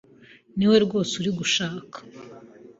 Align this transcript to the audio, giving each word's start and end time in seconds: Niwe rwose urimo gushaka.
Niwe 0.55 0.77
rwose 0.85 1.11
urimo 1.15 1.35
gushaka. 1.39 1.97